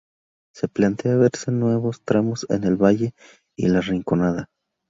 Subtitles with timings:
[0.51, 3.13] Se plantea verse nuevos tramos en El Valle
[3.55, 4.49] y La Rinconada.